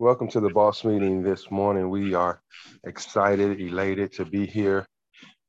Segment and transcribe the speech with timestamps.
[0.00, 1.90] Welcome to the boss meeting this morning.
[1.90, 2.40] We are
[2.84, 4.86] excited, elated to be here.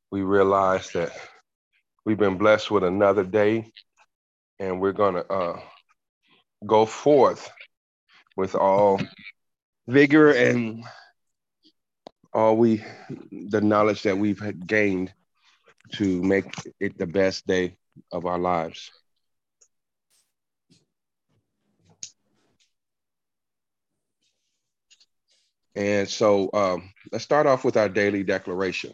[0.10, 1.12] We realize that
[2.04, 3.72] we've been blessed with another day,
[4.58, 5.60] and we're going to uh,
[6.65, 7.47] go forth
[8.35, 8.99] with all
[9.88, 10.84] vigor and
[12.34, 12.84] all we
[13.31, 15.13] the knowledge that we've gained
[15.92, 17.77] to make it the best day
[18.12, 18.90] of our lives.
[25.80, 28.94] And so um, let's start off with our daily declaration.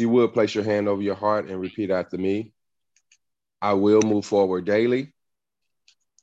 [0.00, 2.52] You will place your hand over your heart and repeat after me.
[3.62, 5.14] I will move forward daily.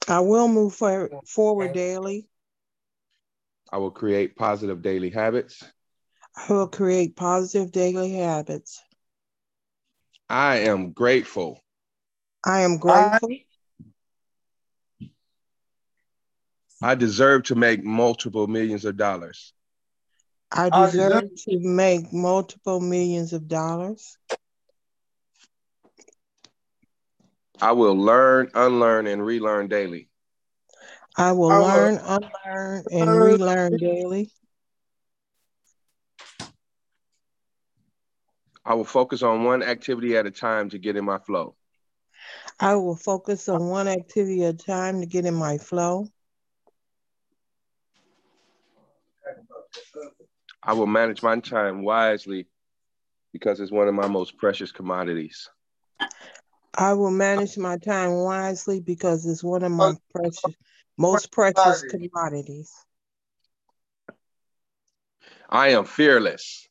[0.09, 2.27] I will move for, forward daily.
[3.71, 5.63] I will create positive daily habits.
[6.35, 8.83] I will create positive daily habits.
[10.29, 11.63] I am grateful.
[12.45, 13.29] I am grateful.
[13.31, 13.45] I
[16.93, 19.53] deserve to make multiple millions of dollars.
[20.51, 24.17] I deserve to make multiple millions of dollars.
[27.59, 30.09] I will learn, unlearn, and relearn daily.
[31.17, 32.29] I will I learn, will...
[32.45, 34.31] unlearn, and relearn daily.
[38.65, 41.55] I will focus on one activity at a time to get in my flow.
[42.59, 46.07] I will focus on one activity at a time to get in my flow.
[50.67, 52.47] I will manage my time wisely
[53.31, 55.47] because it's one of my most precious commodities.
[56.73, 60.43] I will manage my time wisely because it's one of my precious,
[60.97, 62.71] most precious commodities.
[65.47, 66.67] I am fearless.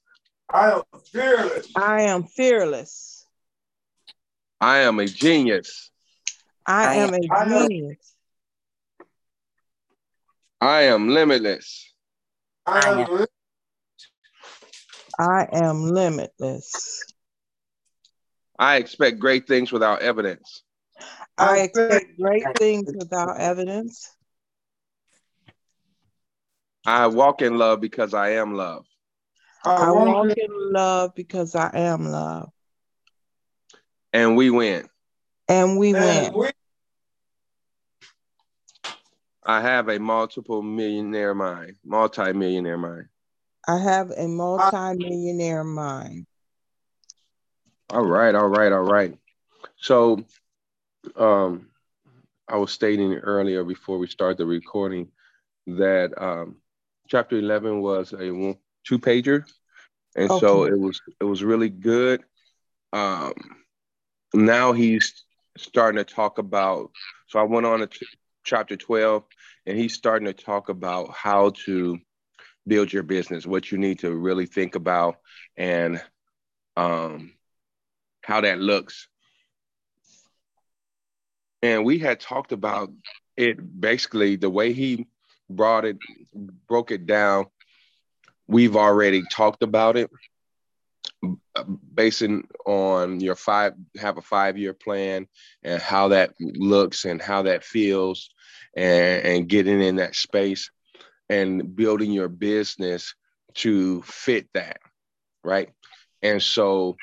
[0.53, 1.69] I am fearless.
[1.77, 3.27] I am fearless.
[4.61, 5.92] I am a genius.
[6.67, 8.14] I am a genius.
[10.61, 11.95] I am limitless.
[12.67, 13.27] I am,
[15.19, 17.05] I am limitless.
[18.58, 20.63] I expect great things without evidence.
[21.36, 24.08] I expect great things without evidence.
[26.86, 28.85] I walk in love because I am love.
[29.64, 32.51] I walk in love because I am love.
[34.13, 34.89] And we win.
[35.48, 36.52] And we win.
[39.42, 43.08] I have a multiple millionaire mind, multi-millionaire mind.
[43.67, 46.27] I have a multi-millionaire mind.
[47.91, 49.17] All right, all right, all right.
[49.77, 50.25] So
[51.17, 51.69] um
[52.48, 55.08] I was stating earlier before we start the recording
[55.67, 56.57] that um
[57.08, 59.45] chapter 11 was a two pager
[60.17, 60.41] and okay.
[60.41, 62.23] so it was it was really good
[62.92, 63.33] um
[64.35, 65.25] now he's
[65.57, 66.91] starting to talk about
[67.29, 69.25] so i went on to ch- chapter 12
[69.67, 71.98] and he's starting to talk about how to
[72.67, 75.17] build your business what you need to really think about
[75.57, 76.02] and
[76.77, 77.33] um
[78.23, 79.08] how that looks.
[81.63, 82.91] And we had talked about
[83.36, 85.07] it basically the way he
[85.51, 85.98] brought it
[86.67, 87.47] broke it down
[88.47, 90.11] we've already talked about it
[91.95, 95.27] basing on your five have a five year plan
[95.63, 98.31] and how that looks and how that feels
[98.77, 100.70] and, and getting in that space
[101.29, 103.14] and building your business
[103.55, 104.79] to fit that
[105.45, 105.70] right?
[106.23, 106.96] And so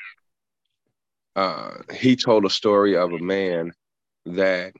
[1.36, 3.72] uh, he told a story of a man
[4.26, 4.74] that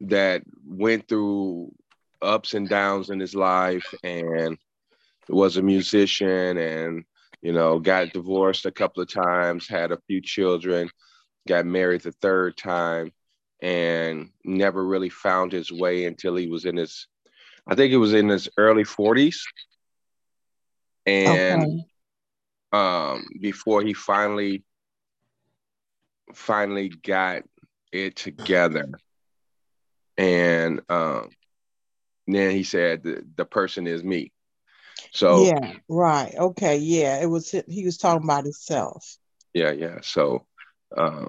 [0.00, 1.72] that went through
[2.22, 4.56] ups and downs in his life and
[5.28, 7.04] was a musician and
[7.40, 10.88] you know got divorced a couple of times had a few children
[11.48, 13.10] got married the third time
[13.62, 17.06] and never really found his way until he was in his
[17.66, 19.40] i think it was in his early 40s
[21.04, 21.84] and okay.
[22.72, 24.62] um before he finally
[26.34, 27.42] finally got
[27.92, 28.90] it together
[30.18, 31.30] and um
[32.26, 34.32] then he said the, the person is me.
[35.12, 36.34] So yeah, right.
[36.36, 37.20] Okay, yeah.
[37.20, 39.16] It was he was talking about himself.
[39.54, 39.98] Yeah, yeah.
[40.02, 40.46] So
[40.96, 41.26] uh,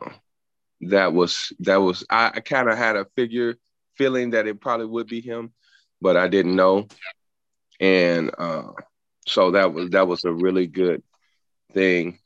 [0.81, 3.55] that was that was I, I kind of had a figure
[3.95, 5.53] feeling that it probably would be him,
[6.01, 6.87] but I didn't know.
[7.79, 8.71] And uh,
[9.27, 11.01] so that was that was a really good
[11.73, 12.19] thing,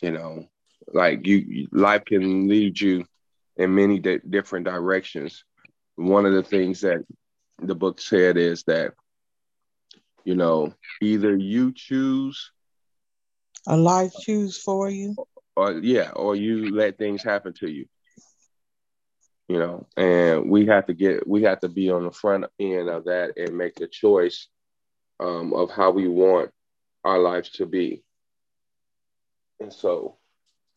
[0.00, 0.46] you know.
[0.92, 3.04] Like you, life can lead you
[3.56, 5.44] in many di- different directions.
[5.96, 7.04] One of the things that
[7.58, 8.92] the book said is that
[10.24, 12.52] you know either you choose
[13.66, 15.16] a life choose for you
[15.56, 17.86] or yeah or you let things happen to you
[19.52, 22.88] you know, and we have to get we have to be on the front end
[22.88, 24.48] of that and make the choice
[25.20, 26.50] um, of how we want
[27.04, 28.02] our lives to be.
[29.60, 30.16] And so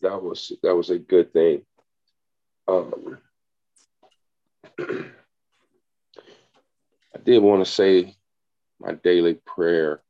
[0.01, 1.62] that was that was a good thing.
[2.68, 3.18] Um,
[4.78, 5.07] I
[7.24, 8.13] did want to say
[8.81, 10.01] my daily prayer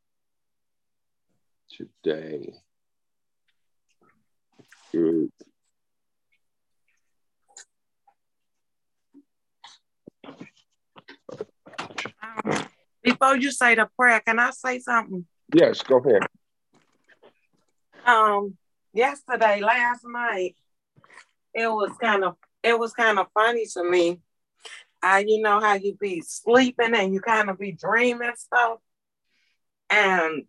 [1.70, 2.56] today.
[13.06, 15.28] Before you say the prayer, can I say something?
[15.54, 16.24] Yes, go ahead.
[18.04, 18.58] Um,
[18.94, 20.56] yesterday, last night,
[21.54, 24.22] it was kind of it was kind of funny to me.
[25.04, 28.80] I, you know how you be sleeping and you kind of be dreaming stuff,
[29.92, 30.46] and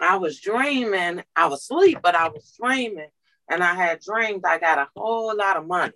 [0.00, 1.22] I was dreaming.
[1.36, 3.10] I was asleep, but I was dreaming,
[3.50, 5.92] and I had dreamed I got a whole lot of money.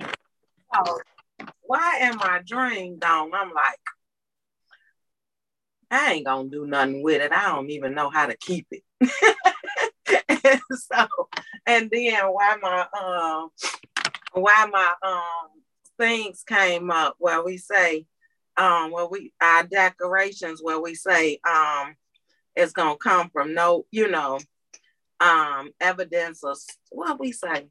[0.00, 1.00] So
[1.62, 3.34] why am I dreamed on?
[3.34, 3.80] I'm like,
[5.90, 7.32] I ain't gonna do nothing with it.
[7.32, 8.82] I don't even know how to keep it.
[10.44, 11.06] and so,
[11.66, 13.50] and then why my um
[14.32, 15.62] why my um
[15.98, 18.06] things came up where we say
[18.56, 21.94] um where we our decorations where we say um
[22.54, 24.40] it's gonna come from no, you know,
[25.20, 26.56] um evidence of
[26.90, 27.68] what we say.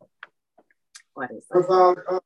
[1.13, 2.23] What is it?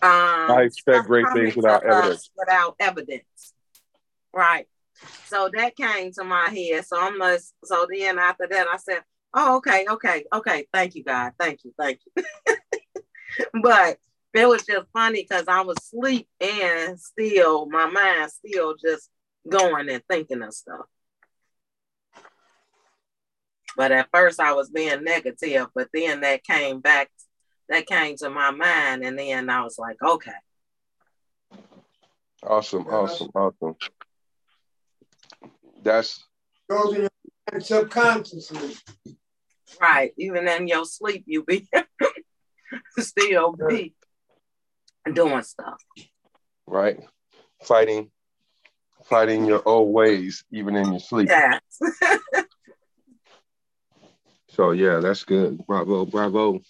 [0.00, 2.30] Um, I expect great things without evidence.
[2.36, 3.54] Without evidence,
[4.32, 4.66] right?
[5.24, 6.86] So that came to my head.
[6.86, 9.02] So I'm like, so then after that, I said,
[9.34, 10.66] "Oh, okay, okay, okay.
[10.72, 11.32] Thank you, God.
[11.38, 12.24] Thank you, thank you."
[13.62, 13.98] but
[14.34, 19.10] it was just funny because I was asleep and still my mind still just
[19.48, 20.86] going and thinking of stuff.
[23.76, 27.10] But at first I was being negative, but then that came back,
[27.68, 30.32] that came to my mind, and then I was like, okay.
[32.42, 33.76] Awesome, awesome, awesome.
[35.82, 36.24] That's
[36.68, 37.08] goes in
[37.52, 38.76] your subconsciously.
[39.80, 40.12] Right.
[40.18, 41.68] Even in your sleep, you be
[42.98, 43.94] still be
[45.12, 45.82] doing stuff.
[46.66, 46.98] right.
[47.64, 48.10] Fighting,
[49.04, 51.28] fighting your old ways, even in your sleep.
[51.28, 51.60] Yes.
[54.58, 55.64] So yeah, that's good.
[55.68, 56.60] Bravo, bravo.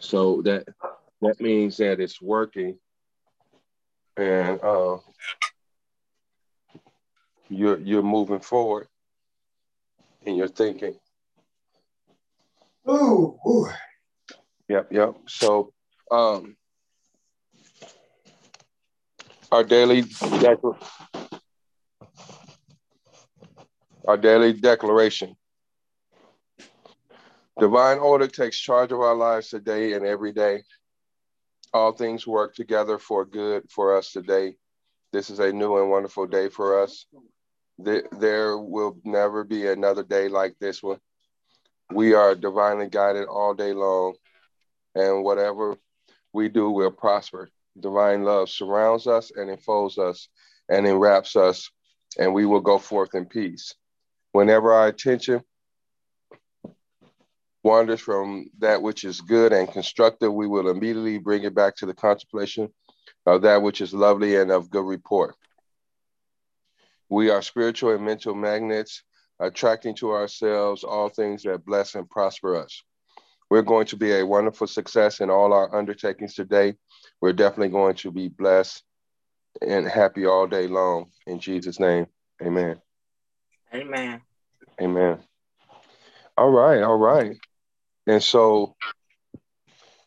[0.00, 0.64] So that
[1.22, 2.78] that means that it's working,
[4.16, 4.98] and uh,
[7.48, 8.88] you're you're moving forward
[10.24, 10.98] in your thinking.
[12.88, 13.68] Ooh, ooh.
[14.68, 15.14] Yep, yep.
[15.26, 15.72] So
[16.10, 16.56] um,
[19.50, 20.82] our daily decla-
[24.06, 25.36] our daily declaration.
[27.58, 30.62] Divine order takes charge of our lives today and every day.
[31.74, 34.56] All things work together for good for us today.
[35.12, 37.06] This is a new and wonderful day for us.
[37.78, 41.00] There will never be another day like this one.
[41.92, 44.14] We are divinely guided all day long,
[44.94, 45.76] and whatever
[46.32, 47.48] we do will prosper.
[47.80, 50.28] Divine love surrounds us and enfolds us
[50.68, 51.70] and enwraps us,
[52.18, 53.74] and we will go forth in peace.
[54.30, 55.42] Whenever our attention
[57.62, 61.86] wanders from that which is good and constructive, we will immediately bring it back to
[61.86, 62.68] the contemplation
[63.26, 65.34] of that which is lovely and of good report.
[67.08, 69.02] We are spiritual and mental magnets,
[69.40, 72.82] attracting to ourselves all things that bless and prosper us.
[73.50, 76.74] We're going to be a wonderful success in all our undertakings today.
[77.20, 78.82] We're definitely going to be blessed
[79.62, 81.10] and happy all day long.
[81.26, 82.06] In Jesus' name,
[82.42, 82.80] amen.
[83.74, 84.20] Amen.
[84.80, 85.18] Amen.
[86.36, 87.36] All right, all right.
[88.08, 88.74] And so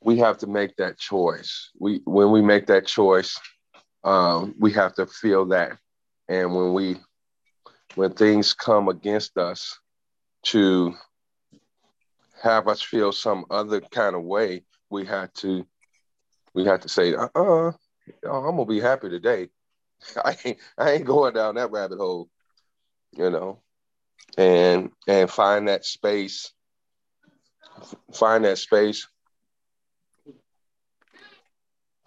[0.02, 1.70] we have to make that choice.
[1.80, 3.40] We when we make that choice,
[4.04, 5.78] um, we have to feel that.
[6.28, 6.98] And when we
[7.96, 9.80] when things come against us
[10.46, 10.96] to
[12.42, 15.66] have us feel some other kind of way, we have to
[16.56, 17.76] we have to say, uh-uh, I'm
[18.24, 19.50] gonna be happy today.
[20.26, 22.30] I ain't I ain't going down that rabbit hole,
[23.16, 23.62] you know
[24.38, 26.54] and and find that space
[28.14, 29.08] find that space.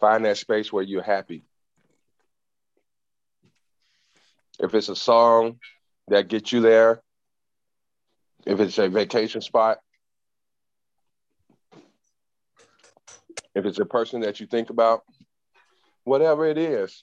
[0.01, 1.45] Find that space where you're happy.
[4.59, 5.59] If it's a song
[6.09, 7.03] that gets you there
[8.47, 9.79] if it's a vacation spot
[13.55, 15.03] if it's a person that you think about
[16.05, 17.03] whatever it is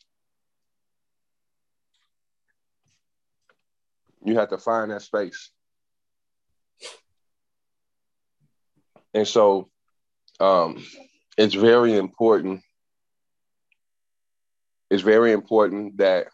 [4.23, 5.49] you have to find that space
[9.13, 9.69] and so
[10.39, 10.83] um,
[11.37, 12.61] it's very important.
[14.89, 16.27] It's very important that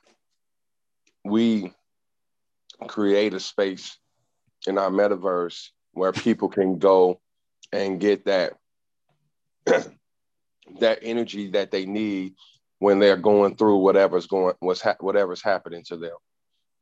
[1.24, 1.74] we
[2.88, 3.98] create a space
[4.66, 7.20] in our metaverse where people can go
[7.72, 8.54] and get that
[9.66, 12.36] that energy that they need
[12.80, 16.16] when they're going through whatever's going what's ha- whatever's happening to them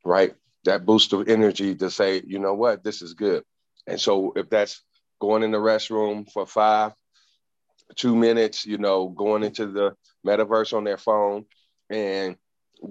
[0.04, 0.36] right
[0.66, 3.44] that boost of energy to say you know what this is good
[3.88, 4.84] and so if that's
[5.20, 6.94] going in the restroom for five
[7.96, 9.96] two minutes you know going into the
[10.26, 11.46] metaverse on their phone
[11.90, 12.36] and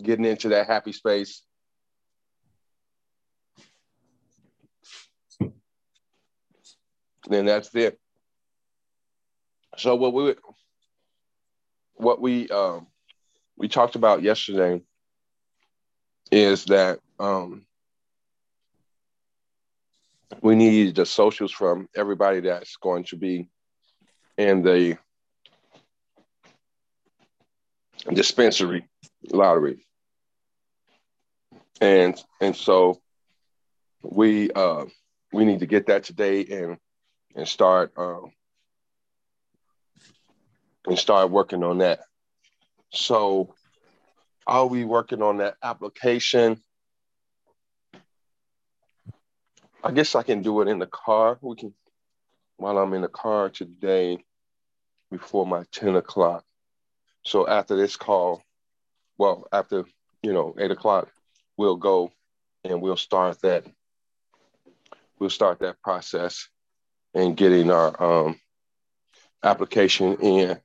[0.02, 1.42] getting into that happy space.
[7.28, 7.98] Then that's it.
[9.76, 10.34] So what we
[11.94, 12.86] what we um,
[13.56, 14.82] we talked about yesterday
[16.30, 17.64] is that um,
[20.40, 23.48] we need the socials from everybody that's going to be
[24.36, 24.98] in the
[28.12, 28.88] dispensary
[29.32, 29.86] lottery
[31.80, 33.00] and and so
[34.02, 34.84] we uh
[35.32, 36.76] we need to get that today and
[37.34, 38.30] and start um
[40.86, 42.00] and start working on that.
[42.92, 43.54] So
[44.46, 46.62] are we working on that application?
[49.84, 51.36] I guess I can do it in the car.
[51.42, 51.74] We can
[52.56, 54.24] while I'm in the car today
[55.10, 56.42] before my 10 o'clock.
[57.22, 58.42] So after this call,
[59.18, 59.84] well, after
[60.22, 61.10] you know, eight o'clock,
[61.58, 62.10] we'll go
[62.64, 63.66] and we'll start that
[65.18, 66.48] we'll start that process
[67.12, 68.40] and getting our um,
[69.42, 70.58] application in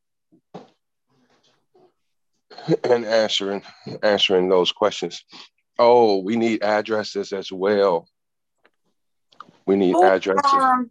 [2.85, 3.63] and answering
[4.01, 5.25] answering those questions.
[5.77, 8.07] Oh, we need addresses as well.
[9.69, 10.51] We need Who, addresses.
[10.51, 10.89] um,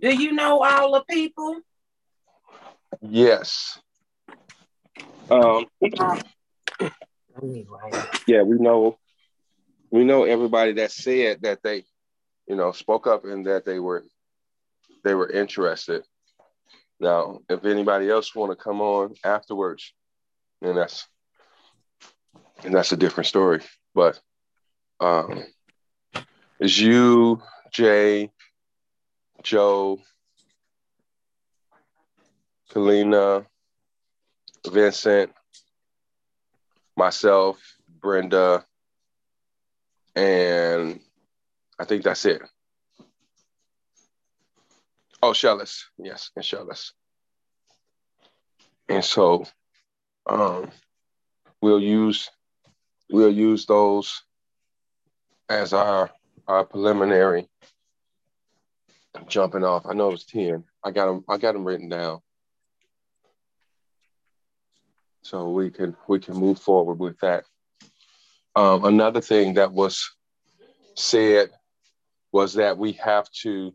[0.00, 1.60] do you know all the people?
[3.00, 3.78] Yes.
[5.30, 5.66] Um,
[8.26, 8.98] yeah, we know
[9.92, 11.84] we know everybody that said that they,
[12.48, 14.02] you know, spoke up and that they were
[15.04, 16.02] they were interested.
[16.98, 19.92] Now, if anybody else want to come on afterwards,
[20.60, 21.06] and that's
[22.64, 23.60] and that's a different story.
[23.94, 24.18] But
[24.98, 25.44] um,
[26.58, 27.40] it's you,
[27.74, 28.30] Jay,
[29.42, 29.98] Joe,
[32.70, 33.44] Kalina,
[34.64, 35.32] Vincent,
[36.96, 37.58] myself,
[38.00, 38.64] Brenda,
[40.14, 41.00] and
[41.76, 42.42] I think that's it.
[45.20, 46.92] Oh, Shellis, yes, and Shellis.
[48.88, 49.46] And so
[50.26, 50.70] um,
[51.60, 52.30] we'll use
[53.10, 54.22] we'll use those
[55.48, 56.10] as our
[56.46, 57.48] our preliminary
[59.28, 59.86] jumping off.
[59.86, 60.64] I know it was 10.
[60.82, 62.20] I got them, I got them written down.
[65.22, 67.44] So we can we can move forward with that.
[68.54, 70.10] Um, another thing that was
[70.96, 71.50] said
[72.30, 73.74] was that we have to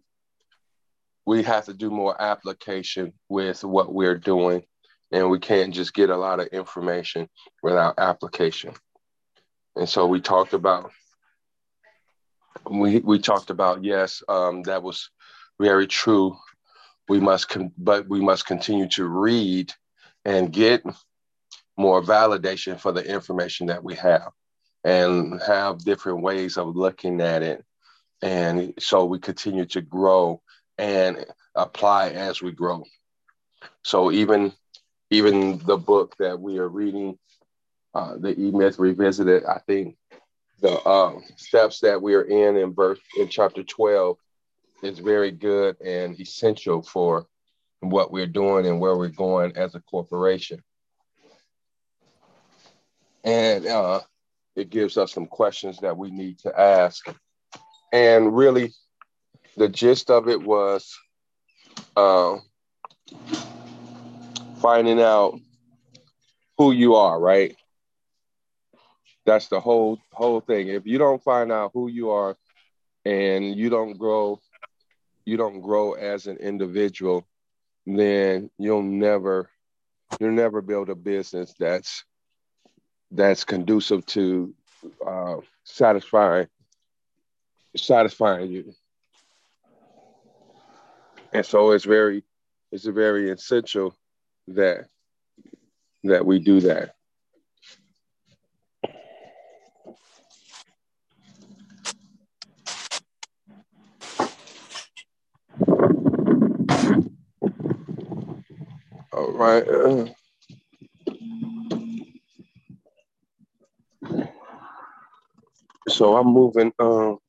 [1.25, 4.63] we have to do more application with what we're doing
[5.11, 7.27] and we can't just get a lot of information
[7.63, 8.73] without application.
[9.75, 10.91] And so we talked about
[12.69, 15.09] we we talked about yes, um, that was
[15.59, 16.37] very true.
[17.07, 19.73] We must, con- but we must continue to read
[20.25, 20.83] and get
[21.77, 24.31] more validation for the information that we have,
[24.83, 27.63] and have different ways of looking at it.
[28.21, 30.41] And so we continue to grow
[30.77, 31.25] and
[31.55, 32.83] apply as we grow.
[33.83, 34.53] So even
[35.09, 37.17] even the book that we are reading,
[37.93, 39.95] uh, the E Myth Revisited, I think
[40.61, 44.17] the uh, steps that we are in in verse in chapter 12
[44.83, 47.25] is very good and essential for
[47.81, 50.61] what we're doing and where we're going as a corporation.
[53.23, 54.01] And uh,
[54.55, 57.07] it gives us some questions that we need to ask.
[57.91, 58.73] And really,
[59.57, 60.97] the gist of it was
[61.95, 62.37] uh,
[64.61, 65.39] finding out
[66.57, 67.55] who you are, right?
[69.29, 70.69] That's the whole whole thing.
[70.69, 72.35] If you don't find out who you are
[73.05, 74.39] and you don't grow
[75.23, 77.27] you don't grow as an individual,
[77.85, 79.47] then you'll never
[80.19, 82.03] you'll never build a business that's
[83.11, 84.55] that's conducive to
[85.05, 86.47] uh, satisfying
[87.77, 88.73] satisfying you.
[91.33, 92.23] And so it's very
[92.71, 93.95] it's very essential
[94.47, 94.87] that
[96.03, 96.95] that we do that.
[109.27, 109.67] Right.
[109.67, 110.07] Uh,
[115.89, 116.73] so I'm moving.
[116.79, 117.19] Um,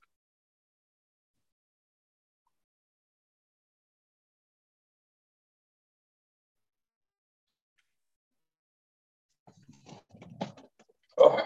[11.19, 11.41] oh,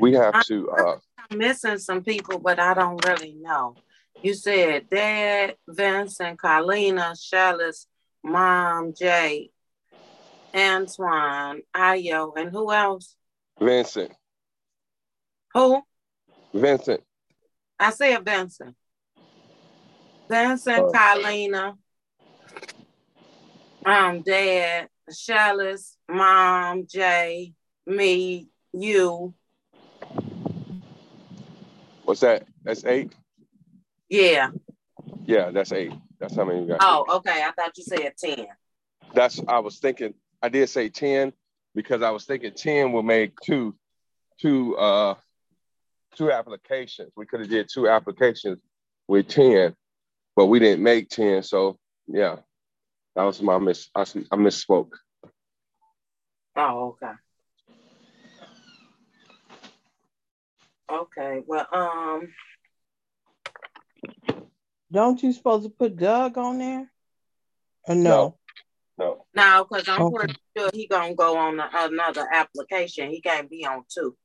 [0.00, 0.70] we have to.
[0.70, 0.96] Uh,
[1.30, 3.76] I'm missing some people, but I don't really know.
[4.22, 7.86] You said Dad, Vincent, Carlina, Shellis,
[8.22, 9.50] Mom, Jay,
[10.54, 13.16] Antoine, Ayo, and who else?
[13.60, 14.12] Vincent.
[15.54, 15.82] Who?
[16.52, 17.02] Vincent.
[17.78, 18.76] I said Vincent.
[20.28, 20.92] Vincent, Oh.
[20.92, 21.76] Carlina,
[23.84, 27.52] um, Dad, Shellis, Mom, Jay,
[27.86, 29.34] me, you.
[32.10, 32.44] What's that?
[32.64, 33.12] That's eight.
[34.08, 34.50] Yeah.
[35.26, 35.92] Yeah, that's eight.
[36.18, 36.80] That's how many you got.
[36.82, 37.44] Oh, okay.
[37.44, 38.48] I thought you said 10.
[39.14, 40.14] That's I was thinking.
[40.42, 41.32] I did say ten
[41.72, 43.76] because I was thinking ten will make two,
[44.40, 45.14] two, uh,
[46.16, 47.12] two applications.
[47.16, 48.60] We could have did two applications
[49.06, 49.76] with ten,
[50.34, 51.44] but we didn't make ten.
[51.44, 52.38] So yeah,
[53.14, 53.88] that was my miss.
[53.94, 54.94] I, I misspoke.
[56.56, 57.12] Oh, okay.
[60.90, 61.42] Okay.
[61.46, 62.32] Well, um,
[64.92, 66.90] Don't you supposed to put Doug on there?
[67.84, 68.38] Or no?
[68.98, 69.24] No.
[69.32, 70.16] no, because I'm Okay.
[70.16, 73.08] pretty sure he gonna go on a- another application.
[73.08, 74.18] He can't be on two.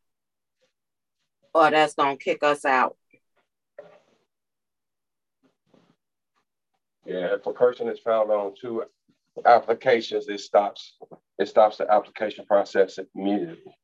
[1.54, 2.98] Or that's gonna kick us out.
[7.06, 8.86] Yeah, if a person is found on two
[9.46, 10.98] applications, it stops.
[11.38, 13.78] It stops the application process immediately.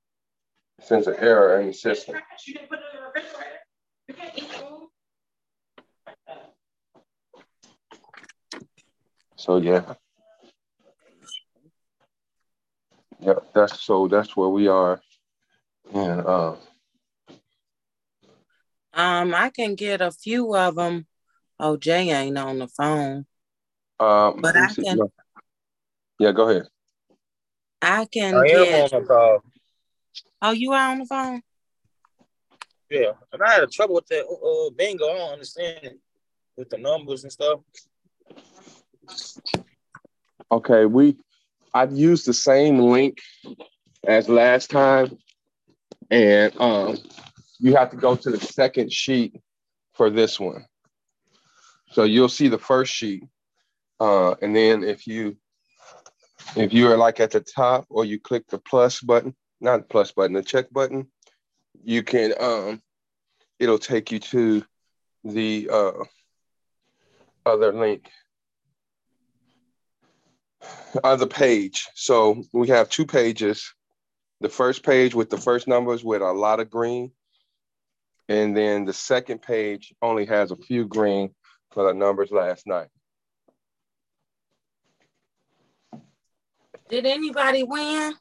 [0.82, 2.15] It sends an error in the system.
[9.36, 9.94] So yeah.
[13.20, 15.00] Yep, that's so that's where we are.
[15.94, 16.56] And uh
[18.94, 21.06] Um, I can get a few of them.
[21.60, 23.28] Oh, Jay ain't on the phone.
[24.00, 24.84] um But I see.
[24.84, 25.12] can- No.
[26.20, 26.67] Yeah, go ahead.
[27.84, 28.91] I can I am get.
[30.41, 30.49] On.
[30.49, 31.41] Oh, you are on the phone?
[32.89, 35.06] Yeah, and I had a trouble with that uh, bingo.
[35.06, 35.99] I don't understand it
[36.58, 37.62] with the numbers and stuff.
[40.51, 41.15] Okay, we
[41.73, 43.19] I've used the same link
[44.06, 45.17] as last time.
[46.10, 46.97] And um
[47.60, 49.39] you have to go to the second sheet
[49.93, 50.65] for this one.
[51.91, 53.23] So you'll see the first sheet.
[53.99, 55.38] Uh, and then if you
[56.56, 60.12] if you are like at the top or you click the plus button, not plus
[60.12, 61.08] button, the check button,
[61.84, 62.82] you can um
[63.60, 64.63] it'll take you to
[65.24, 65.91] the uh
[67.45, 68.10] other link
[71.04, 71.88] other page.
[71.95, 73.74] So we have two pages.
[74.41, 77.12] The first page with the first numbers with a lot of green.
[78.28, 81.34] And then the second page only has a few green
[81.71, 82.88] for the numbers last night.
[86.89, 88.13] Did anybody win?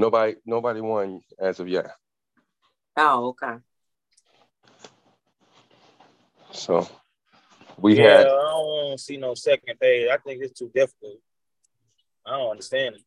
[0.00, 1.90] Nobody, nobody won as of yet.
[2.96, 3.56] Oh, okay.
[6.52, 6.88] So
[7.76, 10.08] we yeah, had I don't want to see no second page.
[10.10, 11.18] I think it's too difficult.
[12.24, 13.02] I don't understand it.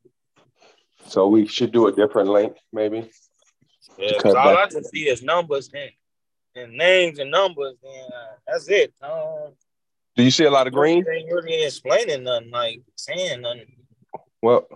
[1.08, 3.10] so we should do a different link, maybe.
[3.97, 4.58] Yeah, Cut 'cause all back.
[4.60, 5.91] I can see is numbers and,
[6.56, 8.93] and names and numbers, and uh, that's it.
[9.01, 9.53] Um,
[10.15, 11.03] Do you see a lot of green?
[11.12, 13.77] Ain't really explaining nothing, like saying nothing.
[14.43, 14.67] Well,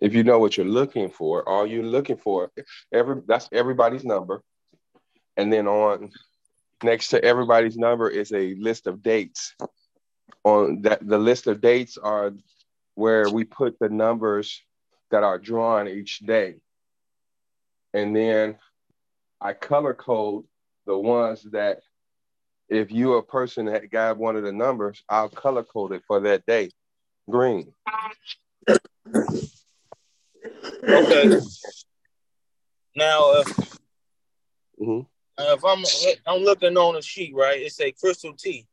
[0.00, 2.50] if you know what you're looking for, all you're looking for,
[2.92, 4.42] every that's everybody's number.
[5.36, 6.10] And then on
[6.82, 9.54] next to everybody's number is a list of dates.
[10.44, 12.32] On that the list of dates are
[12.94, 14.62] where we put the numbers
[15.10, 16.56] that are drawn each day.
[17.94, 18.56] And then
[19.40, 20.44] I color code
[20.86, 21.80] the ones that
[22.68, 26.20] if you're a person that got one of the numbers, I'll color code it for
[26.20, 26.70] that day.
[27.28, 27.72] Green.
[30.82, 31.40] Okay.
[32.94, 33.44] Now, uh,
[34.78, 35.06] Mhm.
[35.38, 35.82] uh, if I'm
[36.26, 37.58] I'm looking on a sheet, right?
[37.62, 38.66] It say Crystal T,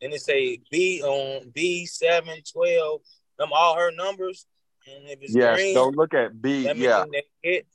[0.00, 3.02] and it say B on B seven twelve.
[3.38, 4.46] Them all her numbers,
[4.86, 6.70] and if it's Yes, green, don't look at B.
[6.74, 7.66] Yeah, they hit.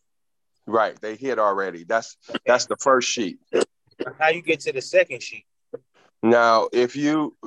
[0.65, 0.99] right.
[0.99, 1.83] They hit already.
[1.83, 3.37] That's that's the first sheet.
[4.19, 5.45] How you get to the second sheet?
[6.23, 7.37] Now, if you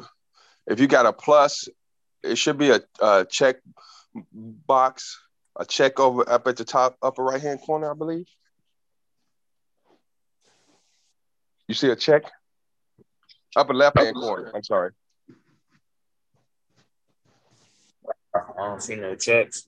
[0.68, 1.68] if you got a plus,
[2.22, 3.56] it should be a, a check
[4.14, 5.18] box,
[5.58, 8.26] a check over up at the top upper right hand corner, I believe.
[11.68, 12.24] You see a check?
[13.56, 14.52] Upper left hand corner.
[14.54, 14.90] I'm sorry.
[18.34, 19.66] I don't see no checks.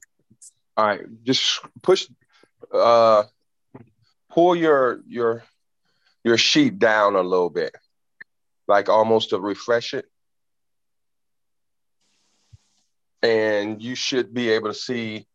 [0.77, 2.07] All right, just push
[2.73, 3.25] uh
[4.31, 5.43] pull your your
[6.23, 7.75] your sheet down a little bit.
[8.67, 10.05] Like almost to refresh it.
[13.23, 15.28] And you should be able to see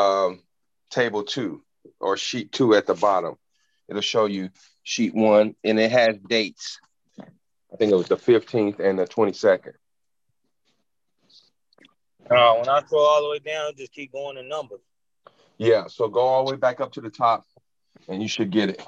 [0.00, 0.40] um
[0.90, 1.62] table two
[2.00, 3.36] or sheet two at the bottom.
[3.88, 4.50] It'll show you
[4.82, 6.80] sheet one and it has dates.
[7.18, 9.74] I think it was the 15th and the 22nd.
[12.28, 14.80] Uh, when I scroll all the way down, just keep going in numbers.
[15.58, 17.44] Yeah, so go all the way back up to the top
[18.08, 18.86] and you should get it.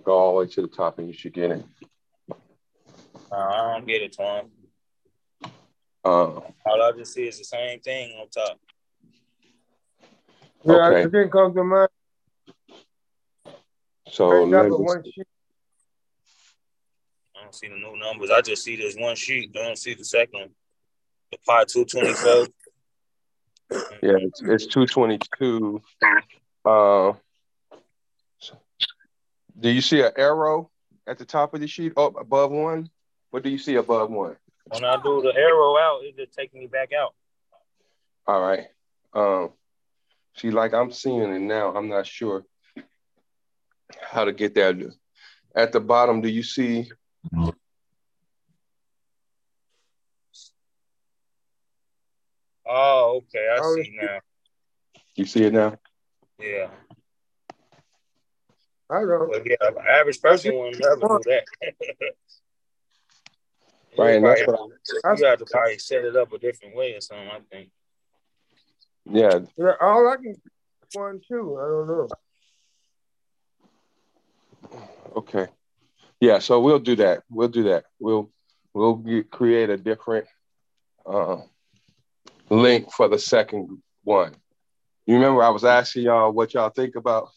[0.00, 1.64] Yeah, go all the way to the top and you should get it.
[3.32, 4.50] Uh, I don't get it, Tom.
[6.02, 8.58] Uh, All I just see is the same thing on top.
[10.64, 11.02] Yeah, Okay.
[11.02, 11.88] it didn't come to mind.
[14.08, 15.26] so Picked up let a me- one sheet.
[17.36, 18.30] I don't see the new numbers.
[18.30, 19.50] I just see this one sheet.
[19.56, 20.50] I don't see the second one.
[21.32, 22.46] The part two twenty four.
[24.02, 25.80] yeah, it's, it's 222.
[26.64, 27.12] Uh,
[29.60, 30.70] do you see an arrow
[31.06, 32.88] at the top of the sheet up above one?
[33.30, 34.36] What do you see above one?
[34.68, 37.14] When I do the arrow out, it just takes me back out.
[38.26, 38.66] All right.
[39.12, 39.50] Um,
[40.36, 41.74] see, like I'm seeing it now.
[41.74, 42.44] I'm not sure
[44.00, 44.74] how to get there.
[45.54, 46.90] At the bottom, do you see?
[52.66, 53.48] Oh, okay.
[53.52, 54.20] I Oh, see now.
[55.16, 55.76] You see it now?
[56.38, 56.70] Yeah.
[58.90, 59.28] I don't know.
[59.32, 61.44] But yeah, an average person will never do that.
[63.98, 64.56] Right, and that's you what
[65.02, 67.70] probably- you have to probably set it up a different way or something, I think.
[69.04, 69.40] Yeah.
[69.56, 70.36] Yeah, all I can
[70.94, 71.58] one two.
[71.58, 72.08] I don't know.
[75.16, 75.48] Okay.
[76.20, 76.38] Yeah.
[76.38, 77.24] So we'll do that.
[77.28, 77.84] We'll do that.
[77.98, 78.30] We'll
[78.72, 80.26] we'll get, create a different
[81.04, 81.38] uh,
[82.48, 84.34] link for the second one.
[85.06, 87.30] You remember I was asking y'all what y'all think about?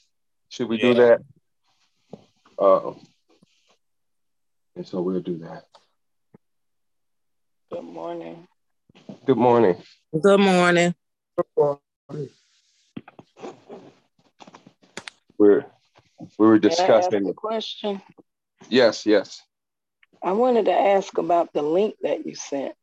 [0.50, 1.22] Should we do that?
[2.64, 2.98] Um,
[4.78, 5.66] and so we'll do that.
[7.70, 8.48] Good morning.
[9.26, 9.76] Good morning.
[10.14, 10.96] Good morning.
[15.38, 15.66] We're
[16.38, 17.28] we were May I ask discussing.
[17.28, 18.02] a question?
[18.70, 19.42] Yes, yes.
[20.24, 22.76] I wanted to ask about the link that you sent.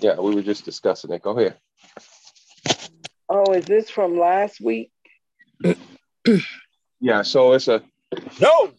[0.00, 1.22] Yeah, we were just discussing it.
[1.22, 1.56] Go ahead.
[3.30, 4.90] Oh, is this from last week?
[7.00, 7.82] Yeah, so it's a
[8.40, 8.72] No.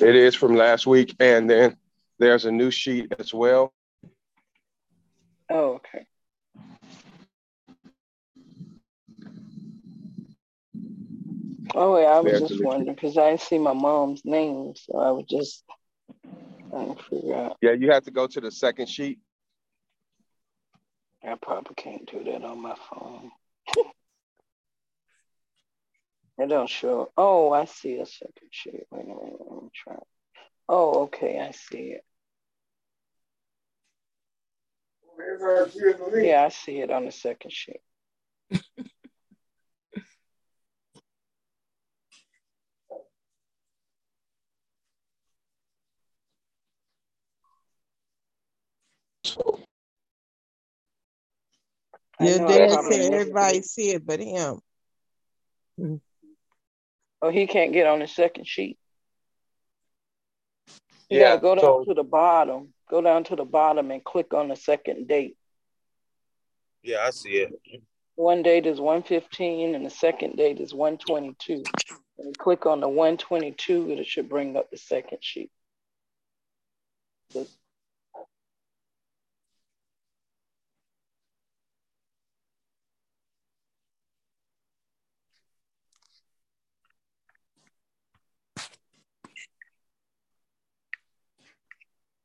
[0.00, 1.76] it is from last week, and then
[2.18, 3.72] there's a new sheet as well.
[5.50, 6.06] Oh, okay.
[11.74, 14.98] Oh, yeah, I was There's just wondering because I didn't see my mom's name, so
[14.98, 15.64] I was just
[16.70, 17.58] trying to figure out.
[17.60, 19.18] Yeah, you have to go to the second sheet.
[21.22, 23.30] I probably can't do that on my phone.
[26.38, 27.10] It don't show.
[27.16, 28.86] Oh, I see a second sheet.
[28.90, 29.96] Wait a minute, let me try.
[30.68, 32.04] Oh, okay, I see it.
[35.14, 36.24] Wherever I see it, believe.
[36.24, 37.80] Yeah, I see it on the second sheet.
[52.18, 54.60] Your dad said everybody see it but him.
[57.26, 58.78] Oh, he can't get on the second sheet.
[61.10, 62.72] You Yeah, go down so- to the bottom.
[62.88, 65.36] Go down to the bottom and click on the second date.
[66.82, 67.82] Yeah, I see it.
[68.14, 71.64] One date is 115 and the second date is 122.
[72.18, 75.50] And you click on the 122, and it should bring up the second sheet.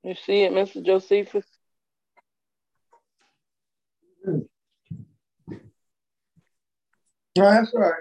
[0.03, 0.83] You see it, Mr.
[0.83, 1.45] Josephus?
[4.25, 4.43] No,
[7.35, 7.93] that's all right.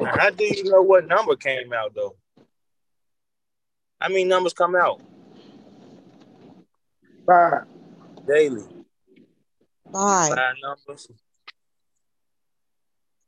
[0.00, 2.16] Now, How do you know what number came out though?
[4.00, 5.00] How many numbers come out?
[7.26, 7.66] Five.
[8.26, 8.62] daily.
[9.92, 10.34] Five.
[10.34, 11.08] Five numbers.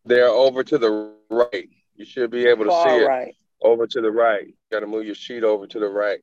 [0.04, 1.68] They're over to the right.
[1.96, 3.34] You should be able to see it right.
[3.62, 4.46] over to the right.
[4.46, 6.20] You got to move your sheet over to the right.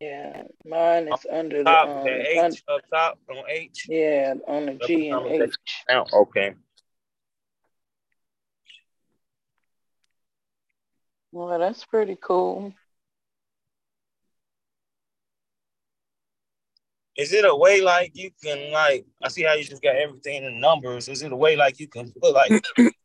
[0.00, 3.86] Yeah, mine is under the Top, um, the un- H up top on H.
[3.88, 5.54] yeah, on the G and number H.
[5.88, 6.54] Now, okay.
[11.32, 12.74] Well, that's pretty cool.
[17.16, 19.06] Is it a way like you can like?
[19.22, 21.08] I see how you just got everything in numbers.
[21.08, 22.96] Is it a way like you can put like cate-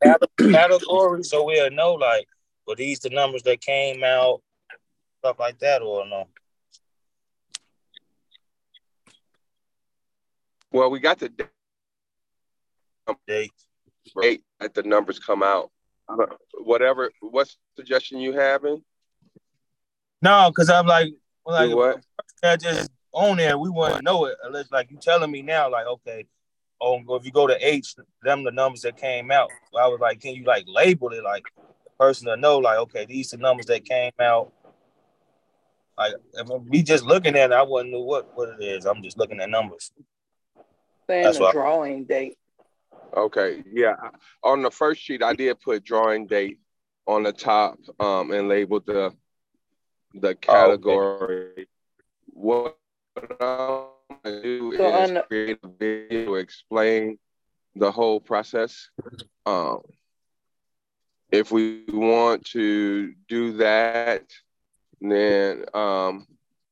[0.51, 2.25] categories so we'll know like,
[2.65, 4.41] well, these the numbers that came out,
[5.19, 6.27] stuff like that, or no?
[10.71, 11.29] Well, we got the
[13.27, 13.51] Date.
[14.21, 15.71] date that the numbers come out.
[16.07, 18.83] I don't- Whatever, what suggestion you having?
[20.21, 21.13] No, because I'm like,
[21.45, 22.03] well, like what?
[22.43, 25.85] that just on there, we wouldn't know it unless like you telling me now, like,
[25.85, 26.25] okay,
[26.81, 29.49] oh, if you go to H, them the numbers that came out.
[29.71, 31.43] So I was like, can you like label it like
[31.83, 34.51] the person to know, like, okay, these the numbers that came out.
[35.97, 38.85] Like if we just looking at it, I wouldn't know what what it is.
[38.85, 39.91] I'm just looking at numbers.
[41.07, 42.37] Saying That's the what I- drawing date.
[43.15, 43.95] Okay, yeah.
[44.43, 46.59] On the first sheet, I did put drawing date
[47.07, 49.11] on the top um, and labeled the
[50.13, 51.67] the category.
[52.31, 52.77] What
[53.27, 57.17] I'm gonna do So is on create a video to explain
[57.75, 58.89] the whole process.
[59.45, 59.81] Um,
[61.31, 64.23] if we want to do that,
[65.01, 66.25] then um,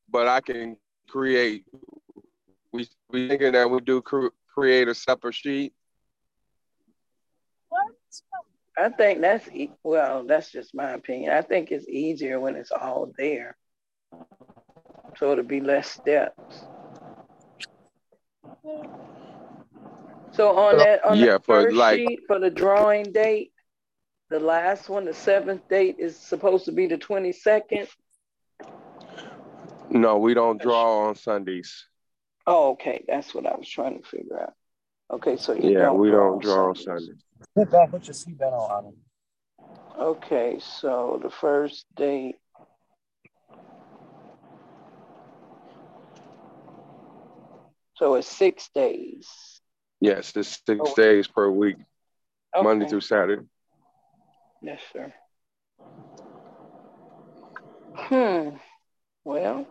[0.10, 0.78] but I can
[1.10, 1.66] create.
[2.72, 5.74] We we thinking that we do cr- create a separate sheet.
[8.78, 11.32] I think that's e- well, that's just my opinion.
[11.32, 13.58] I think it's easier when it's all there,
[15.20, 16.66] so it'll be less steps.
[20.32, 23.52] So on uh, that, on Yeah, the for first like- sheet for the drawing date,
[24.30, 27.88] the last one, the seventh date is supposed to be the twenty second.
[29.90, 31.86] No, we don't draw on Sundays.
[32.46, 34.54] Oh, okay, that's what I was trying to figure out.
[35.12, 37.06] Okay, so you Yeah, don't we draw don't on draw on Sundays.
[37.06, 37.24] Sundays.
[37.56, 38.94] Put back, put your seatbelt on.
[39.98, 42.36] Okay, so the first date.
[47.98, 49.28] So it's six days.
[50.00, 50.94] Yes, it's six Oh.
[50.96, 51.78] days per week,
[52.62, 53.44] Monday through Saturday.
[54.62, 55.14] Yes, sir.
[57.96, 58.58] Hmm.
[59.24, 59.66] Well,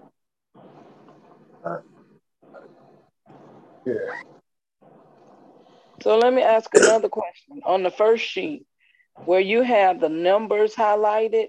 [3.86, 3.94] Yeah.
[6.02, 7.60] so let me ask another question.
[7.64, 8.66] On the first sheet,
[9.24, 11.48] where you have the numbers highlighted,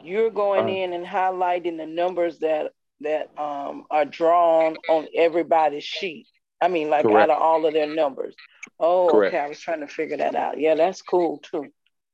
[0.00, 0.72] you're going Uh.
[0.72, 6.26] in and highlighting the numbers that that um are drawn on everybody's sheet.
[6.60, 7.30] I mean, like Correct.
[7.30, 8.34] out of all of their numbers.
[8.78, 9.34] Oh, Correct.
[9.34, 9.38] okay.
[9.44, 10.58] I was trying to figure that out.
[10.58, 11.66] Yeah, that's cool too.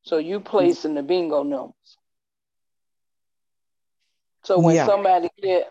[0.03, 1.75] So you place in the bingo numbers.
[4.45, 4.87] So when Yeah.
[4.87, 5.71] somebody get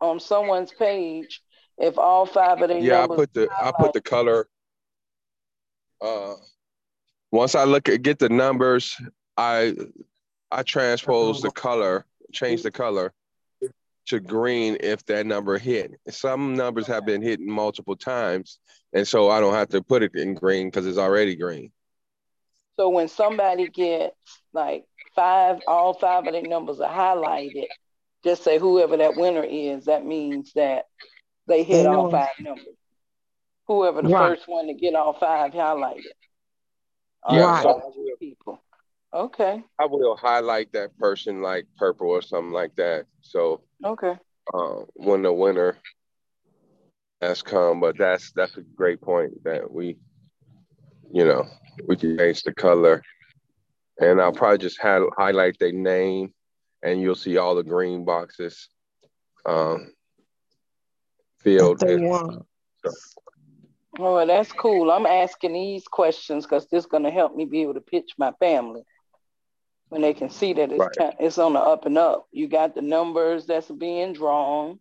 [0.00, 1.42] on someone's page,
[1.76, 4.48] if all five of their Yeah, I put the I put the color.
[6.00, 6.34] Uh,
[7.30, 8.96] once I look at get the numbers,
[9.36, 9.76] I
[10.50, 13.12] I transpose the color, change the color
[14.08, 15.92] to green if that number hit.
[16.08, 18.58] Some numbers have been hit multiple times,
[18.92, 21.72] and so I don't have to put it in green because it's already green.
[22.78, 24.14] So when somebody gets
[24.52, 27.66] like five, all five of their numbers are highlighted,
[28.24, 30.86] just say whoever that winner is, that means that
[31.46, 32.64] they hit They all five numbers.
[33.66, 34.30] Whoever the Right.
[34.30, 36.04] first one to get all five highlighted.
[37.30, 37.62] Yeah, Right.
[37.64, 38.62] five people.
[39.12, 39.62] Okay.
[39.78, 43.06] I will highlight that person like purple or something like that.
[43.22, 44.16] So Okay.
[44.54, 45.76] uh, when the winner
[47.20, 49.96] has come, but that's that's a great point that we,
[51.12, 51.46] you know,
[51.86, 53.02] we can change the color,
[53.98, 56.32] and I'll probably just have, highlight their name,
[56.82, 58.68] and you'll see all the green boxes
[59.46, 59.92] um,
[61.40, 61.82] filled.
[61.82, 62.08] If they in.
[62.08, 62.44] won.
[62.86, 62.92] Oh,
[64.14, 64.92] well, that's cool.
[64.92, 68.12] I'm asking these questions because this is going to help me be able to pitch
[68.16, 68.82] my family
[69.88, 71.14] when they can see that it's Right.
[71.18, 72.26] it's on the up and up.
[72.32, 74.78] You got the numbers that's being drawn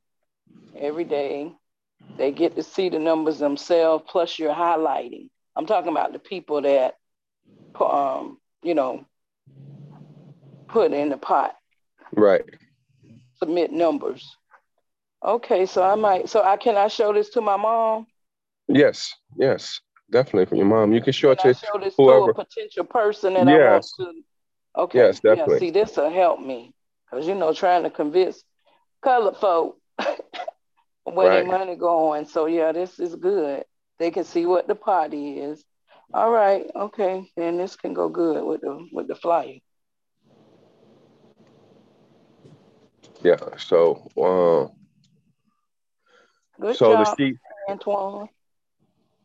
[0.76, 1.52] every day.
[2.18, 4.04] They get to see the numbers themselves.
[4.08, 5.30] Plus, you're highlighting.
[5.56, 6.98] I'm talking about the people that,
[7.80, 9.06] um, you know,
[10.68, 11.56] put in the pot,
[12.14, 12.44] Right.
[13.40, 14.36] submit numbers.
[15.24, 16.30] Okay, so I might.
[16.30, 18.08] So I can I show this to my mom?
[18.68, 19.14] Yes.
[19.38, 19.80] Yes.
[20.12, 20.94] Definitely for your mom.
[20.94, 22.34] You can show it Can I to show this whoever.
[22.34, 24.14] to a potential person that I want to?
[24.78, 25.00] Okay.
[25.00, 25.56] Yes, definitely.
[25.56, 26.74] Yeah, see, this will help me
[27.10, 28.44] because you know, trying to convince
[29.02, 29.78] colored folk
[31.04, 31.44] where Right.
[31.44, 32.26] their money going.
[32.26, 33.66] So yeah, this is good.
[34.00, 35.64] They can see what the party is.
[36.14, 39.60] All right, okay, then this can go good with the with the flyer.
[43.24, 43.38] Yeah.
[43.58, 44.72] So, um,
[46.60, 47.38] Good so the job, sheet.
[47.70, 48.30] Antoine.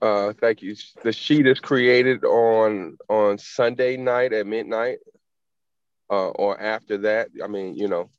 [0.00, 0.74] Uh, thank you.
[1.02, 4.98] The sheet is created on on Sunday night at midnight,
[6.12, 7.28] uh, or after that.
[7.42, 8.10] I mean, you know,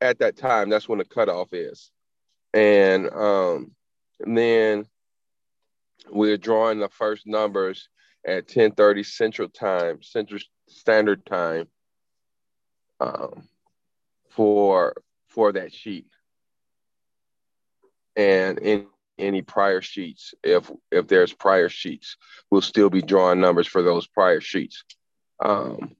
[0.00, 1.90] at that time, that's when the cutoff is,
[2.52, 3.72] and um,
[4.20, 4.86] and then
[6.10, 7.88] we're drawing the first numbers
[8.26, 11.66] at ten thirty Central Time, Central Standard Time,
[13.00, 13.48] um,
[14.28, 14.94] for
[15.28, 16.06] for that sheet,
[18.16, 18.86] and in
[19.18, 20.34] any prior sheets.
[20.44, 22.18] If if there's prior sheets,
[22.50, 24.84] we'll still be drawing numbers for those prior sheets.
[25.42, 25.96] Um,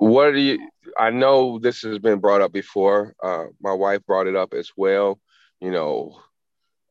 [0.00, 0.68] what do you?
[0.98, 3.14] I know this has been brought up before.
[3.22, 5.20] Uh, my wife brought it up as well.
[5.60, 6.20] You know,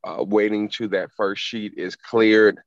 [0.03, 2.59] uh, waiting to that first sheet is cleared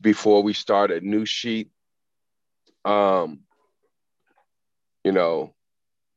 [0.00, 1.70] before we start a new sheet.
[2.84, 3.40] Um,
[5.04, 5.54] you know,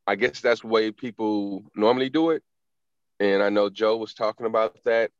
[0.07, 2.43] I guess that's the way people normally do it
[3.21, 5.11] and I know Joe was talking about that,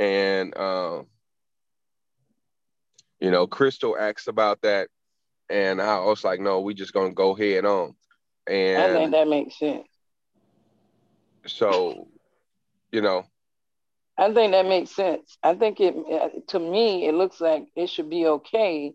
[0.00, 1.06] and um,
[3.20, 4.88] you know, Crystal asked about that,
[5.50, 7.94] and I was like, no, we just gonna go head on,
[8.46, 9.88] And I think that makes sense.
[11.46, 12.08] so,
[12.92, 13.24] you know,
[14.18, 15.38] I think that makes sense.
[15.42, 18.94] I think it uh, to me it looks like it should be okay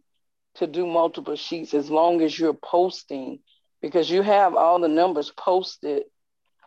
[0.55, 3.39] to do multiple sheets as long as you're posting
[3.81, 6.03] because you have all the numbers posted.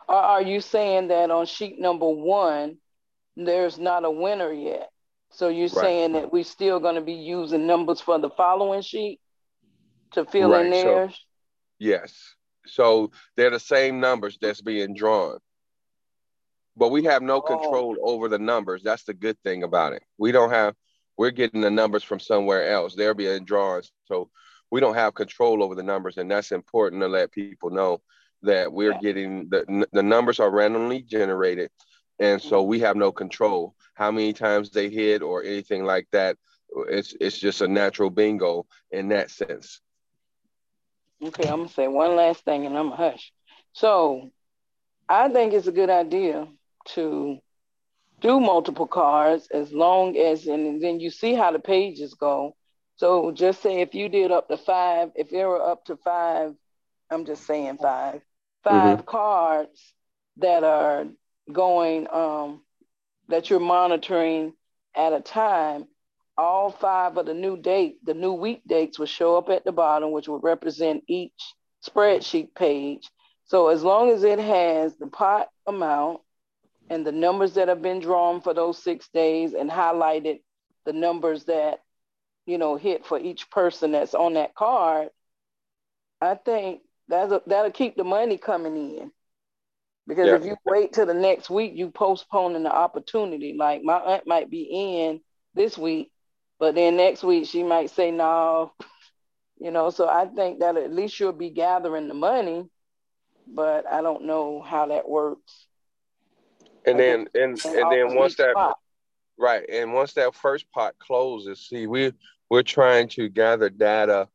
[0.07, 2.77] Or are you saying that on sheet number one
[3.35, 4.89] there's not a winner yet?
[5.31, 5.85] So you're Right.
[5.85, 9.19] saying that we're still going to be using numbers for the following sheet
[10.11, 11.09] to fill in Right, so-
[11.79, 15.39] yes, so they're the same numbers that's being drawn,
[16.75, 17.41] but we have no Oh.
[17.41, 18.83] control over the numbers.
[18.83, 20.03] That's the good thing about it.
[20.17, 20.75] We don't have.
[21.17, 22.95] We're getting the numbers from somewhere else.
[22.95, 24.29] They're being drawn, so
[24.71, 28.01] we don't have control over the numbers, and that's important to let people know
[28.41, 28.99] that we're Yeah.
[29.01, 31.71] getting the the numbers are randomly generated,
[32.19, 36.37] and so we have no control how many times they hit or anything like that.
[36.87, 39.81] It's it's just a natural bingo in that sense.
[41.23, 43.33] Okay, I'm gonna say one last thing and I'm gonna hush.
[43.73, 44.31] So
[45.09, 46.47] I think it's a good idea
[46.95, 47.39] to
[48.21, 52.55] do multiple cards as long as and then you see how the pages go.
[52.95, 56.55] So just say if you did up to five, if there were up to five,
[57.09, 58.21] I'm just saying five,
[58.63, 59.93] 5 cards
[60.37, 61.05] that are
[61.51, 62.63] going um
[63.29, 64.53] that you're monitoring
[64.95, 65.87] at a time,
[66.39, 69.71] all five of the new date, the new week dates will show up at the
[69.71, 71.53] bottom, which will represent each
[71.87, 73.09] spreadsheet page.
[73.45, 76.21] So as long as it has the pot amount
[76.89, 80.41] and the numbers that have been drawn for those six days and highlighted
[80.85, 81.79] the numbers that
[82.45, 85.09] you know hit for each person that's on that card,
[86.21, 89.11] I think that'll that'll keep the money coming in.
[90.07, 90.35] Because Yeah.
[90.35, 93.55] if you wait till the next week, you postponing the opportunity.
[93.57, 95.21] Like my aunt might be in
[95.53, 96.11] this week,
[96.59, 98.73] but then next week she might say no,
[99.59, 99.89] you know.
[99.89, 102.65] So I think that at least you'll be gathering the money,
[103.47, 105.65] but I don't know how that works.
[106.85, 108.77] And I then and And then once that spot.
[109.37, 109.63] Right.
[109.69, 112.11] And once that first pot closes, see, we
[112.49, 114.27] we're trying to gather data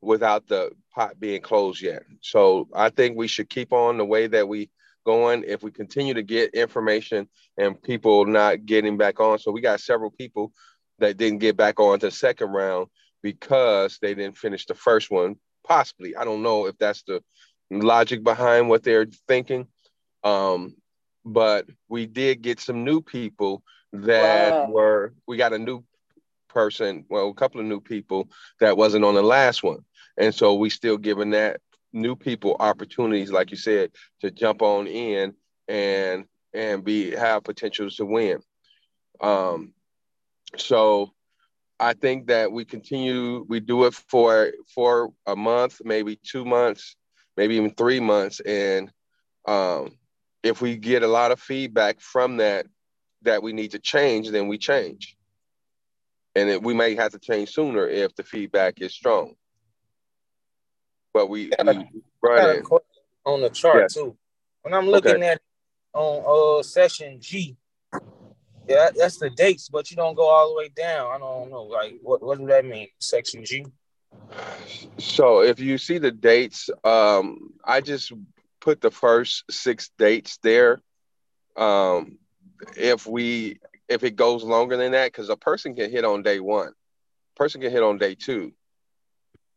[0.00, 2.04] without the pot being closed yet.
[2.20, 4.70] So I think we should keep on the way that we
[5.04, 5.44] going.
[5.46, 9.80] If we continue to get information and people not getting back on, so we got
[9.80, 10.52] several people
[10.98, 12.88] that didn't get back on to the second round
[13.22, 15.36] because they didn't finish the first one.
[15.66, 17.22] Possibly, I don't know if that's the
[17.70, 19.66] logic behind what they're thinking.
[20.24, 20.76] Um,
[21.24, 24.64] but we did get some new people that Right.
[24.64, 25.82] were we got a new
[26.48, 28.28] person well a couple of new people
[28.60, 29.84] that wasn't on the last one
[30.16, 31.60] and so we still giving that
[31.92, 33.90] new people opportunities like you said
[34.20, 35.34] to jump on in
[35.68, 38.38] and and be have potentials to win
[39.20, 39.72] um
[40.60, 41.12] so
[41.78, 46.96] i think that we continue we do it for for a month maybe two months
[47.36, 48.90] maybe even three months and
[49.46, 49.90] um
[50.42, 52.66] if we get a lot of feedback from that
[53.22, 55.16] that we need to change, then we change.
[56.34, 59.34] And it, we may have to change sooner if the feedback is strong.
[61.12, 62.62] But we, got a
[63.24, 63.94] on the chart Yes.
[63.94, 64.16] too.
[64.62, 65.40] When I'm looking at
[65.94, 67.56] on uh session G,
[68.68, 71.14] yeah, that's the dates, but you don't go all the way down.
[71.14, 72.88] I don't know, like what what does that mean?
[73.00, 73.66] Section G.
[74.98, 78.12] So if you see the dates, um, I just
[78.60, 80.80] put the first six dates there
[81.56, 82.18] um,
[82.76, 86.40] if we if it goes longer than that, because a person can hit on day
[86.40, 86.72] one,
[87.36, 88.52] person can hit on day two.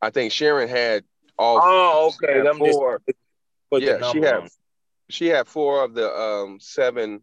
[0.02, 1.04] I think Sharon had
[1.38, 1.60] all.
[1.62, 2.38] Oh, okay.
[2.38, 3.02] had Them just four.
[3.72, 4.50] put the yeah, she had on.
[5.10, 7.22] she had four of the um seven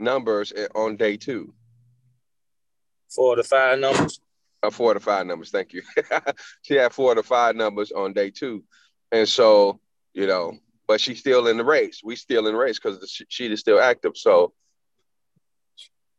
[0.00, 1.52] numbers on day two.
[3.08, 4.20] for the five numbers.
[4.62, 5.50] Uh, four to five numbers.
[5.50, 5.82] Thank you.
[6.62, 8.62] she had four to five numbers on day two,
[9.10, 9.80] and so
[10.12, 10.52] you know,
[10.86, 12.02] but she's still in the race.
[12.04, 14.16] We still in the race because she, sh- is still active.
[14.16, 14.52] So,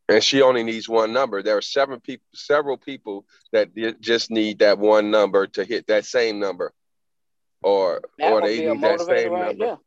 [0.10, 1.44] and she only needs one number.
[1.44, 5.88] There are seven people, several people that di- just need that one number to hit
[5.88, 6.74] that same number,
[7.62, 9.78] or That or they need that same right number there.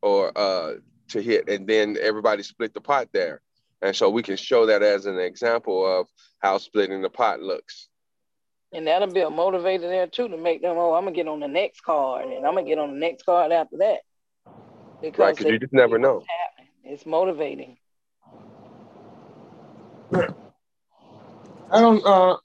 [0.00, 0.74] or uh
[1.14, 3.40] to hit and then everybody split the pot there
[3.82, 6.06] and so we can show that as an example of
[6.40, 7.88] how splitting the pot looks
[8.72, 11.40] And that'll be a motivator there too to make them, oh, I'm gonna get on
[11.40, 14.00] the next card and I'm gonna get on the next card after that.
[15.00, 16.70] Because right because you just never know happening.
[16.84, 17.76] It's motivating.
[21.70, 22.36] I don't uh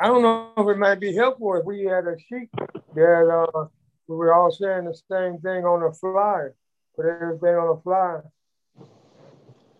[0.00, 2.50] I don't know if it might be helpful if we had a sheet
[2.94, 3.66] that uh
[4.08, 6.54] we were all saying the same thing on the flyer,
[6.98, 8.24] put everything on the flyer.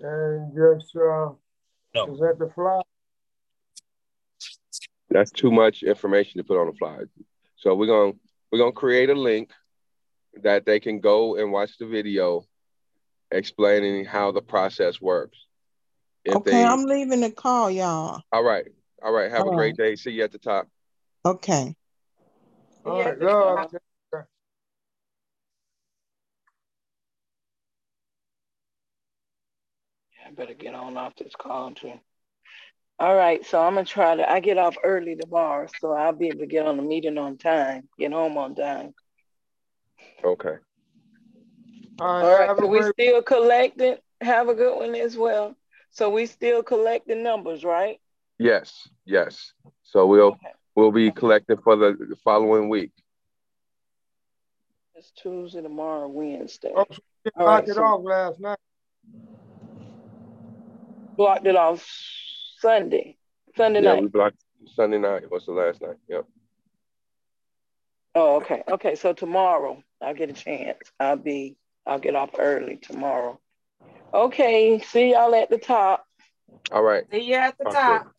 [0.01, 1.31] And just uh
[1.95, 2.07] No.
[2.07, 2.83] present the flyer.
[5.11, 7.09] that's too much information to put on the flyer
[7.57, 8.19] so we're going to
[8.53, 9.51] we're going to create a link
[10.43, 12.45] that they can go and watch the video
[13.33, 15.39] explaining how the process works
[16.25, 18.23] if Okay, they I'm leaving the call, y'all.
[18.33, 18.67] all right
[19.03, 20.69] all right have a All great day see you at the top
[21.25, 21.75] Okay.
[22.87, 23.75] All Yeah, right, love.
[30.29, 31.93] I better get on off this call too.
[33.01, 34.31] All right, so I'm gonna try to.
[34.31, 37.39] I get off early tomorrow, so I'll be able to get on the meeting on
[37.39, 38.93] time, get home on time.
[40.25, 40.57] okay
[42.01, 43.97] All All right, right, so we great still collecting.
[44.21, 45.55] Have a good one as well.
[45.93, 47.99] So we still collecting numbers, right?
[48.41, 49.53] yes yes
[49.83, 50.53] so we'll Okay.
[50.77, 52.93] we'll be collecting for the the following week
[54.95, 56.73] It's Tuesday, tomorrow, Wednesday.
[56.77, 56.85] Oh,
[57.25, 58.59] you All knocked right, it so- off last night.
[61.19, 61.87] Blocked it off
[62.61, 63.19] Sunday,
[63.57, 64.03] Sunday yeah night.
[64.03, 64.37] we blocked
[64.75, 66.25] sunday night what's the last night yep
[68.15, 68.65] Oh, okay.
[68.69, 68.97] Okay.
[68.97, 70.79] So tomorrow I'll get a chance.
[70.99, 71.57] I'll be,
[71.87, 73.39] I'll get off early tomorrow.
[74.13, 74.81] Okay.
[74.81, 76.05] See y'all at the top.
[76.73, 78.13] all right See you at the Talk top.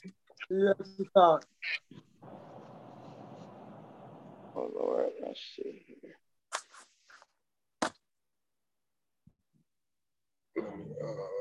[0.50, 1.46] Yes, it's not.
[4.56, 5.10] Oh, Lord.
[5.22, 6.16] Let's see here.
[10.58, 11.39] Uh,